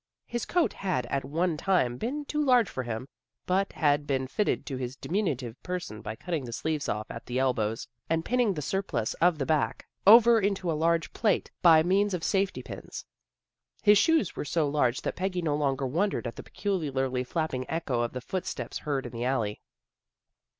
[0.25, 3.07] His coat had at one time been too large for him,
[3.45, 7.37] but had been fitted to his diminutive person by cutting the sleeves off at the
[7.37, 10.71] elbows and pinning the surplus of the back 112 THE GIRLS OF FRIENDLY TERRACE over
[10.71, 13.05] into a large plait by means of safety pins.
[13.83, 18.01] His shoes were so large that Peggy no longer wondered at the peculiar flapping echo
[18.01, 19.61] of the footsteps heard in the alley.